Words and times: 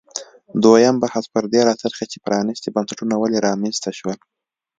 دویم 0.63 0.95
بحث 1.03 1.25
پر 1.33 1.43
دې 1.51 1.61
راڅرخي 1.67 2.05
چې 2.11 2.17
پرانیستي 2.25 2.69
بنسټونه 2.75 3.15
ولې 3.17 3.37
رامنځته 3.47 3.89
شول. 3.97 4.17